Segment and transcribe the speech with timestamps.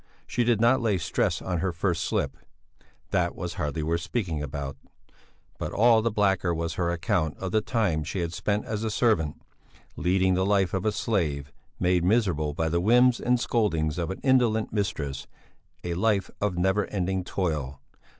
[0.25, 2.35] She did not lay stress on her first slip,
[3.11, 4.75] "that was hardly worth speaking about";
[5.59, 8.89] but all the blacker was her account of the time she had spent as a
[8.89, 9.39] servant,
[9.95, 14.19] leading the life of a slave, made miserable by the whims and scoldings of an
[14.23, 15.27] indolent mistress,
[15.83, 17.79] a life of never ending toil.